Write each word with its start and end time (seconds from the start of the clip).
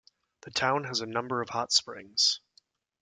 The 0.41 0.49
town 0.49 0.85
has 0.85 1.01
a 1.01 1.05
number 1.05 1.43
of 1.43 1.49
hot 1.49 1.71
springs. 1.71 2.39